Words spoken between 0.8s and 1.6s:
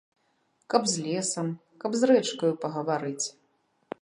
з лесам,